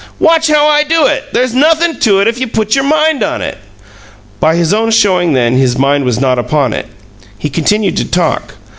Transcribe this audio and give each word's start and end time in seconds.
Watch 0.19 0.47
how 0.47 0.65
I 0.65 0.83
do 0.83 1.05
it. 1.05 1.25
There's 1.31 1.53
nothin' 1.53 1.99
to 1.99 2.21
it, 2.21 2.27
if 2.27 2.39
you 2.39 2.47
put 2.47 2.73
your 2.73 2.83
mind 2.85 3.21
on 3.21 3.43
it." 3.43 3.59
By 4.39 4.55
his 4.55 4.73
own 4.73 4.89
showing 4.89 5.33
then 5.33 5.53
his 5.55 5.77
mind 5.77 6.05
was 6.05 6.19
not 6.19 6.39
upon 6.39 6.73
it. 6.73 6.87
He 7.37 7.51
continued 7.51 7.97
to 7.97 8.05
talk. 8.09 8.55